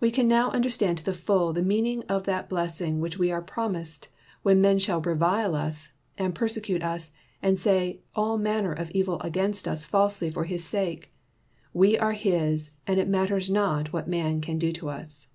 "We 0.00 0.08
now 0.10 0.48
can 0.48 0.56
understand 0.56 0.96
to 0.96 1.04
the 1.04 1.12
full 1.12 1.52
the 1.52 1.60
meaning 1.60 2.04
of 2.08 2.24
that 2.24 2.48
blessing 2.48 3.00
which 3.00 3.18
we 3.18 3.30
are 3.30 3.42
promised 3.42 4.08
when 4.42 4.62
men 4.62 4.78
shall 4.78 5.02
revile 5.02 5.54
us, 5.54 5.90
and 6.16 6.34
per 6.34 6.48
secute 6.48 6.82
us, 6.82 7.10
and 7.42 7.58
shall 7.58 7.62
say 7.62 8.00
all 8.14 8.38
manner 8.38 8.72
of 8.72 8.90
evil 8.92 9.20
against 9.20 9.68
us 9.68 9.84
falsely 9.84 10.30
for 10.30 10.44
His 10.44 10.64
sake. 10.64 11.12
We 11.74 11.98
are 11.98 12.12
His, 12.12 12.70
and 12.86 12.98
it 12.98 13.08
matters 13.08 13.50
not 13.50 13.92
what 13.92 14.08
man 14.08 14.40
can 14.40 14.58
do 14.58 14.72
to 14.72 14.88
us." 14.88 15.28